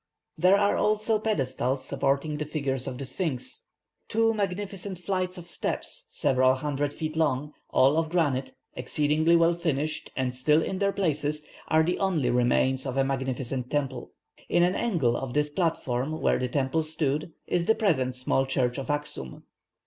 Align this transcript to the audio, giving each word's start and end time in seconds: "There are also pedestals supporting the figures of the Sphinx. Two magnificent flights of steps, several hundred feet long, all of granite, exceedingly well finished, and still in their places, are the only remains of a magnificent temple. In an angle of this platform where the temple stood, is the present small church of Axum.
"There 0.35 0.57
are 0.57 0.77
also 0.77 1.19
pedestals 1.19 1.85
supporting 1.85 2.37
the 2.39 2.45
figures 2.45 2.87
of 2.87 2.97
the 2.97 3.05
Sphinx. 3.05 3.67
Two 4.07 4.33
magnificent 4.33 4.97
flights 4.97 5.37
of 5.37 5.45
steps, 5.45 6.07
several 6.09 6.55
hundred 6.55 6.91
feet 6.91 7.15
long, 7.15 7.53
all 7.69 7.97
of 7.97 8.09
granite, 8.09 8.55
exceedingly 8.73 9.35
well 9.35 9.53
finished, 9.53 10.09
and 10.15 10.35
still 10.35 10.63
in 10.63 10.79
their 10.79 10.91
places, 10.91 11.45
are 11.67 11.83
the 11.83 11.99
only 11.99 12.31
remains 12.31 12.87
of 12.87 12.97
a 12.97 13.03
magnificent 13.03 13.69
temple. 13.69 14.09
In 14.49 14.63
an 14.63 14.73
angle 14.73 15.15
of 15.15 15.35
this 15.35 15.49
platform 15.51 16.19
where 16.19 16.39
the 16.39 16.47
temple 16.49 16.81
stood, 16.81 17.33
is 17.45 17.65
the 17.67 17.75
present 17.75 18.15
small 18.15 18.47
church 18.47 18.79
of 18.79 18.89
Axum. 18.89 19.43